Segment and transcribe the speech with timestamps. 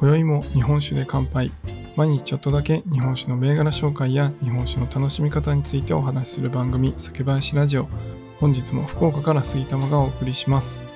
[0.00, 1.52] 今宵も日本酒で乾杯。
[1.94, 7.86] 毎日ちょっとだけ日本酒の銘柄紹介や日本酒の楽しみ方についてお話しする番組酒林ラジオ。
[8.38, 10.86] 本日も福岡から杉玉がお送りします。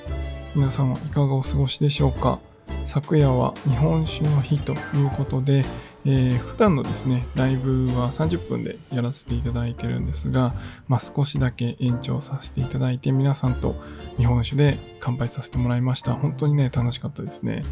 [0.57, 2.39] 皆さんはいかがお過ごしでしょうか？
[2.87, 5.67] 昨夜は日本酒の日ということで、
[6.07, 10.55] えー、普段のですねライブは30分でやらせていただいてるんですが、
[10.89, 13.75] まあ、少しだけ延長させていただいて皆さんと
[14.17, 16.15] 日本酒で乾杯させてもらいました。
[16.15, 17.65] 本当にね楽しかったですね。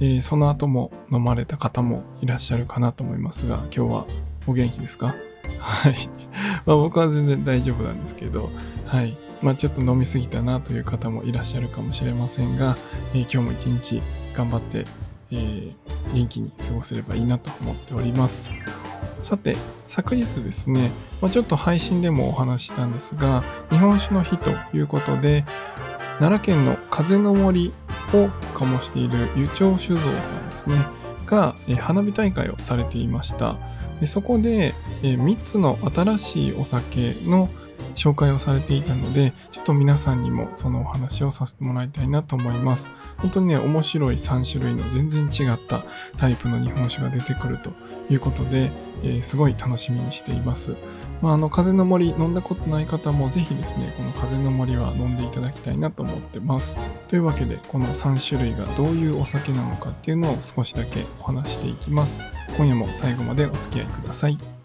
[0.00, 4.06] えー、その後も飲まれた方もいらっしゃるかなと思いますが、今日は
[4.46, 5.14] お元気ですか？
[5.58, 6.08] はい。
[6.64, 8.50] まあ僕は全然大丈夫なんですけど、
[8.86, 9.16] はい。
[9.42, 12.76] まあちょっと飲みすぎたなという方もいらっしゃるかもしれませんが、
[13.14, 14.02] えー、今日も一日
[14.34, 14.86] 頑張って、
[15.30, 15.72] えー、
[16.14, 18.50] 元気に過ごせればいいなと思っております。
[19.22, 19.54] さて、
[19.86, 25.44] 昨日ですね、まあ、ちょっと配信でもお話したんですが、日本酒の日ということで、
[26.18, 27.72] 奈良県の風の森
[28.12, 30.76] を醸している湯長酒造さんですね
[31.26, 33.56] が、え花火大会をされていました。
[34.00, 37.48] でそこで、え3つの新しいお酒の
[37.96, 42.90] 紹介をされていたのでちょっと皆さんにもそのお話をさせてもらいたいなと思います。
[43.18, 45.82] 本当にね面白い3種類の全然違った
[46.16, 47.72] タイプの日本酒が出てくると
[48.10, 48.70] いうことで、
[49.02, 50.76] えー、すごい楽しみにしています。
[51.22, 56.78] まあ、あの風の森飲んだことない方もぜひですねこの風の森は飲んでいただきたいなと思ってます。
[57.08, 62.24] というわけでこの3種類がどういうお酒なのかっていうのを少しだけお話していきます。
[62.56, 64.59] 今夜も最後までお付き合いください。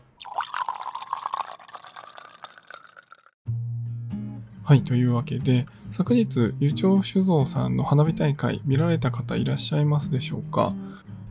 [4.68, 10.74] はい、というわけで、昨日、湯町酒造さんの花火大会見られた方いらっしゃいますでしょうか？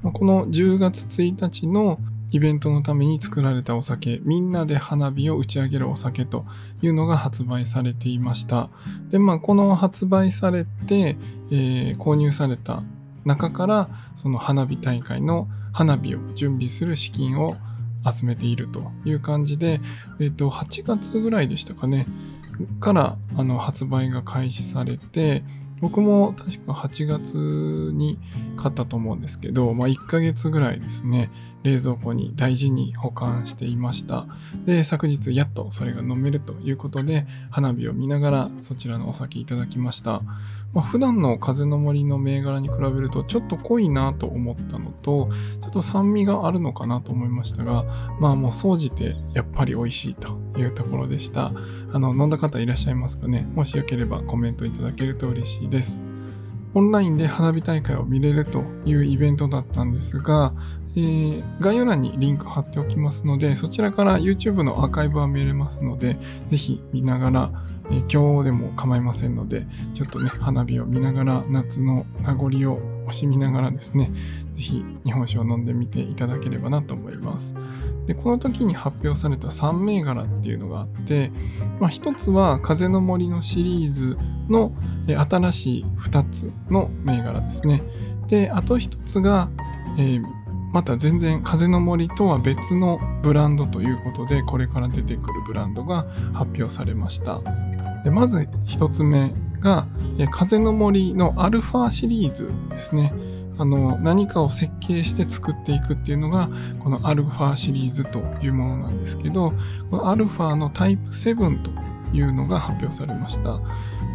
[0.05, 1.99] この10月1日の
[2.31, 6.47] イベントのために作られたお酒、みんなで花火を打ち上げるお酒と
[6.81, 8.71] いうのが発売されていました。
[9.11, 11.17] で、まあ、この発売されて、
[11.51, 12.85] えー、購入された
[13.25, 17.57] 中から、その花火大会の花火を準備する資金を
[18.09, 19.81] 集めているという感じで、
[20.21, 22.07] えっ、ー、と、8月ぐらいでしたかね、
[22.81, 25.45] からあの発売が開始されて、
[25.81, 27.35] 僕も確か8月
[27.93, 28.19] に
[28.57, 31.31] 買ったと思うんですけど、まあ、1ヶ月ぐらいですね、
[31.63, 34.27] 冷蔵庫に大事に保管していました。
[34.65, 40.23] で、昨日やっとそれが飲めるということで、花火を見ながらそちらのお酒いただきました。
[40.73, 45.29] まあ、普段の風の森の銘柄に比べるとちょっと濃いなと思ったのと、
[45.61, 47.85] ちょっと酸味があるのかなと思いましたが、
[48.21, 51.53] まあもう総じてやっぱり美味しいというところでした。
[51.93, 53.47] あの、飲んだ方いらっしゃいますかね？
[53.55, 56.03] もしよければコメントいただけると嬉しいです。
[56.75, 60.53] オンラインで花火大会を見れるというイベントだったんですが、
[60.97, 67.51] えー、概要欄にリンク貼っておきますので、そちらから YouTube のアーカイブは見れますので、ぜひ見ながら、
[67.91, 74.11] えー、今日でも構いませんので、ちょっとね、花火を見ながら夏の名残を惜しみながらですね、
[74.53, 77.55] ぜひ日本酒を飲んでみていただければなと思います。
[78.07, 81.31] で、この時に発表された3銘柄っていうのがあって、
[81.81, 84.73] まあ、1つは風の森のシリーズの
[85.07, 87.83] 新しい2つの銘柄ですね。
[88.29, 89.51] で、あと1つが、
[89.99, 90.23] えー、
[90.73, 97.43] また全然風の森とは別のブランドということで、これから出てくるブランドが発表されました。
[98.05, 99.33] でまず1つ目
[99.65, 99.87] が、
[100.31, 103.13] 風の森のアルファシリーズですね。
[103.57, 106.49] あの何かを設計して作っていくっていうのが
[106.81, 109.53] このアルファシリーズというものなんですけど
[109.93, 111.71] このアルファのタイプ7と
[112.13, 113.61] いうのが発表されました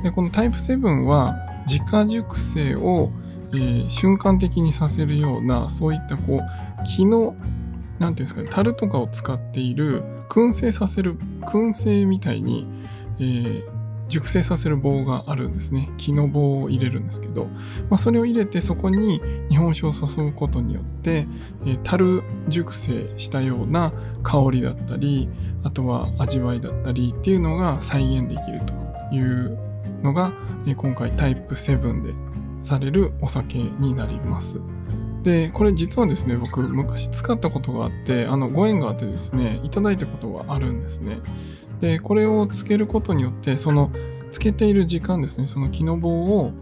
[0.03, 3.11] でこのタイプ7は自家熟成を、
[3.53, 7.33] えー、瞬間的にさせるようなそういったこう木の
[7.97, 12.67] 何ていうんですかね樽とかを使っている燻製させる燻製みたいに、
[13.19, 13.78] えー
[14.09, 15.89] 熟成させる棒があるんですね。
[15.97, 17.45] 木の棒を入れるんですけど、
[17.89, 21.27] まあ、それを入れてそこに日本酒を注ぐことによって、
[21.65, 23.93] えー、樽熟成したような
[24.23, 25.29] 香りだったり、
[25.63, 28.73] あとは味わいだったりっていうのが再現できると
[29.15, 29.57] いう
[30.03, 30.33] のが、
[30.65, 32.13] えー、今回タイプ7で
[32.61, 34.59] されるお酒になります。
[35.23, 41.19] で、これ実はですね、僕昔使ったことがあって、あのご縁があってですね、いただいたことがあるんですね。
[41.79, 43.91] で、これをつけることによって、その
[44.31, 46.53] つけている時間ですね、その木の棒を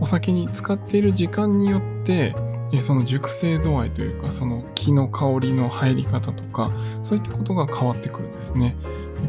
[0.00, 2.34] お酒に使っている時間によって、
[2.78, 6.72] その熟成度合いというか、その木の香りの入り方とか、
[7.02, 8.76] そういったことが変わってくるんですね。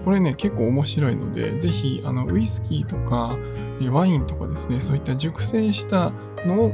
[0.06, 3.38] これね、結構面白いので、ぜひ、あの、ウイスキーとか、
[3.92, 6.14] ワインとかですね、そういった熟成した
[6.46, 6.72] のを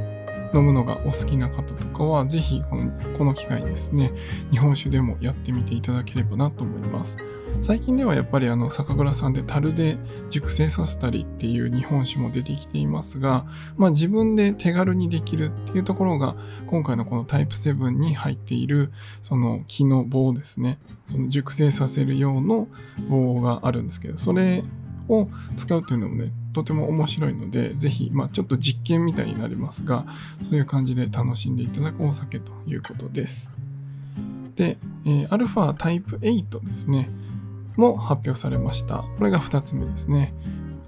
[0.54, 4.12] 飲むのがお好きな方とかは、ぜひこのこの機会にですね、
[4.50, 7.18] 日本酒でもやってみていただければなと思います。
[7.60, 9.98] 最近ではやっぱりあの酒蔵さんで樽で
[10.30, 13.46] 熟成させたりっていう日本酒も出てきていますが、
[13.76, 22.68] まあ、自分で手軽にできるっていうところが今回のこのタイプ7に入っているその木の棒ですねその熟成させる用の
[23.08, 24.62] 棒があるんですけどそれ
[25.08, 30.06] を使うというのもねとても面白いのでぜひ、まあ、ちょっと実験みたいになりますが
[30.42, 33.50] そういう感じで楽しんでいただくお酒ということです。
[34.54, 34.76] で、
[35.06, 37.08] えー、アルファタイプ8ですね。
[37.78, 39.04] も発表されました。
[39.18, 40.34] これが2つ目ですね。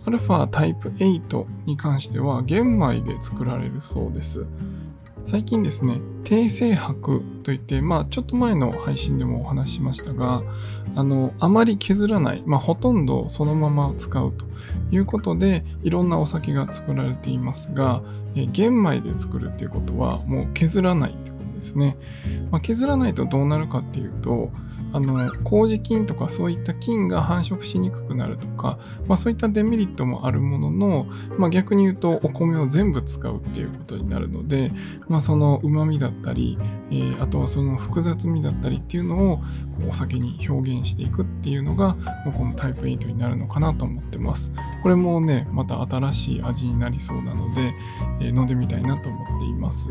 [0.04, 4.44] アルファタイプ8に関しては玄米で作られるそうです。
[5.25, 10.42] 最近ですね、低精白といって、まあちょっと前の配信でもお話ししましたが、
[10.96, 14.46] あの、あまり削らない、まあほとんどそのまま使うと
[14.90, 18.02] いうことで、いろんなお酒が作られていますが、
[18.34, 21.96] え玄米で作るっていうことはもう削らないってことですね。
[22.50, 24.50] まあ、削らないとどうなるかっていうと、
[24.92, 31.06] あの麹菌とかそういった菌が繁殖しにくくなるとか、まあ、そういったデメリットもあるものの、
[31.38, 34.72] まあ、逆に言うとお米を全部使うっていうことになるので、
[35.08, 36.58] まあ、その旨味だったり、
[36.90, 39.42] えー、あとはその複雑味だったりっていうのを
[39.88, 41.96] お酒に表現していくっていうのが
[42.37, 44.52] このタイプ8になるのかなと思ってます。
[44.82, 47.72] これもねまた新しい味になりそうなので、
[48.20, 49.90] えー、飲んでみたいなと思っています。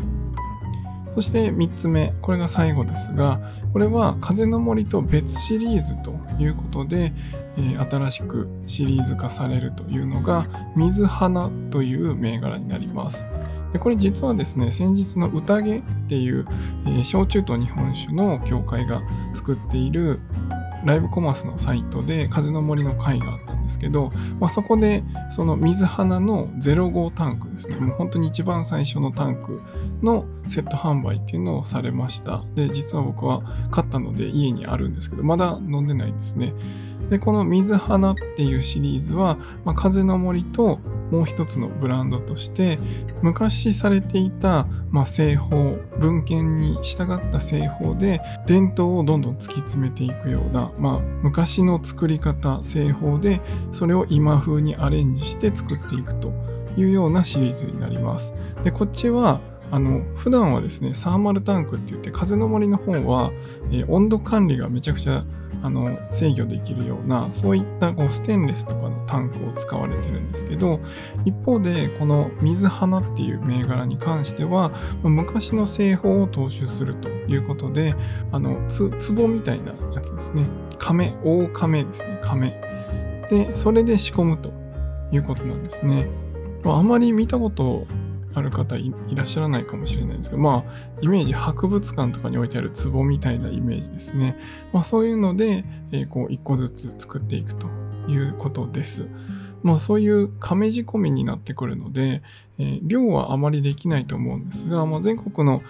[1.10, 3.40] そして3つ目、これが最後ですが、
[3.72, 7.12] これは風の森と別シリーズということで、
[7.56, 10.46] えー、新しくシリーズ化されるというのが、
[10.76, 13.26] 水花という銘柄になります。
[13.72, 16.46] でこれ実はですね、先日の宴っていう、
[16.86, 19.02] えー、焼酎と日本酒の協会が
[19.34, 20.20] 作っている
[20.84, 29.60] ライブコマースのサイトで風の森の会があったんですけど、まあ、そこでその水花の05タンクですね、もう本当に一番最初のタンク
[30.02, 32.44] のセット販売っていうのをされました。
[32.54, 36.54] で、実は僕は買ったので家にあるんですけど、まだ飲んでないんですね。
[37.10, 40.78] で、この水花っていうシリーズは、まあ、風の森と
[41.10, 42.78] もう一つのブランドとして、
[43.22, 53.40] 昔されていた、まあ、製法、文献に従った製法で、伝統をどんどん突き詰めていくような、まあ、昔の作り方、製法で、
[53.72, 56.32] それを今風にアレンジして作っていくと
[56.76, 58.34] いうようなシリーズになります。
[58.64, 59.40] で、こっちは、
[59.72, 63.30] あの、普段はですね、サーマルタンクって言って、風の森の方は、
[63.70, 65.24] えー、温度管理がめちゃくちゃ
[65.62, 70.80] あの制御できるようなそういったこうステンレスとかのタンクを使われてるんですけど
[71.24, 74.72] 一方でこの水花っていう銘柄に関しては
[75.02, 77.94] 昔の製法を踏襲するということで
[78.32, 80.46] あのつ壺みたいなやつですね。
[80.78, 82.18] 亀大亀ですね。
[82.22, 82.60] 亀。
[83.28, 84.52] でそれで仕込むと
[85.12, 86.08] いうことなんですね。
[86.64, 87.86] あまり見たこと
[88.34, 94.38] ある方いらっしゃらないかもしれないんですけど、まあ、イメージ、博物館とかに置いてある壺みたいなイメージですね。
[94.72, 97.68] まあ、そういうので、えー、こう、一個ずつ作っていくと
[98.08, 99.08] いうことです。
[99.62, 102.22] まあ、そういう亀仕込みになってくるので、
[102.58, 105.62] えー、量はあまりできないと思うんですが、まあ、全国の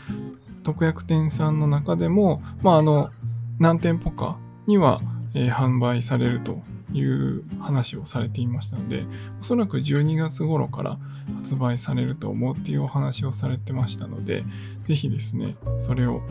[0.63, 3.11] 特約店さんの中でも、まあ、あの、
[3.59, 5.01] 何店舗かには、
[5.35, 9.05] えー、販売されるという話をされていましたので、
[9.41, 10.99] おそらく12月頃から
[11.37, 14.45] 発売されると思うっていうお話をされてましたので、
[14.83, 16.23] ぜひですね、それを、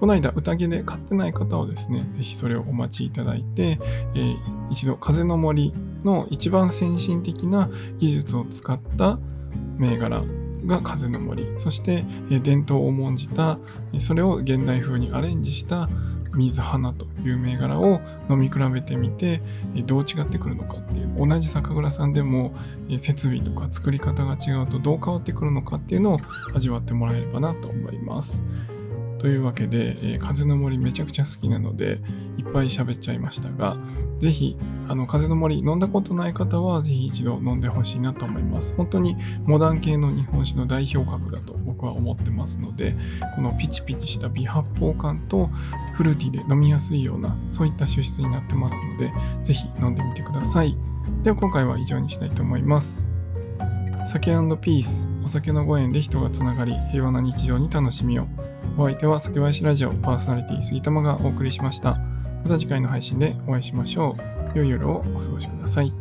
[0.00, 3.78] この間宴で買ってない方はですね、ぜひそれをお待ちいただいて、
[4.14, 4.36] えー、
[4.70, 5.72] 一度風の森
[6.04, 9.18] の一番先進的な技術を使った
[9.78, 10.22] 銘柄
[10.66, 12.04] が風の森、そして
[12.42, 13.58] 伝統を重んじた、
[14.00, 15.88] それを現代風にアレンジした
[16.36, 18.00] 水花という銘柄を
[18.30, 19.42] 飲み比べてみて
[19.86, 22.54] どう違ってくるのかっていう同じ酒蔵さんでも
[22.98, 26.18] 設備とか作り方が違うとどう変わってくるのかっていうのを
[26.54, 28.42] 味わってもらえればなと思います。
[29.18, 32.00] というわけで、えー、風の森めちゃくちゃ好きなので、
[32.36, 33.76] いっぱい喋っちゃいましたが、
[34.18, 34.56] ぜひ、
[34.88, 38.74] あの、風の森飲んだことない方は、ぜひ一度飲んでほしいなと思います。
[38.76, 42.96] 本当にモダン系の日本酒の代表格だと僕は思ってますので、
[43.34, 45.50] このピチピチした微発泡感と
[45.94, 50.76] フルーティーで飲みやすいような、そういった酒質になってますので、ぜひ飲んでみてください。
[51.22, 53.10] では今回は以上にしたいと思います。
[54.06, 54.30] 酒
[54.60, 58.26] ピース、お酒のご縁で人がつながり、平和な日常に楽しみを。
[58.78, 61.98] お相手は酒林ラジオパーソナリティ杉玉がお送りしました。
[62.42, 64.16] また次回の配信でお会いしましょ
[64.54, 64.58] う。
[64.58, 65.92] 良い夜をお過ごしください。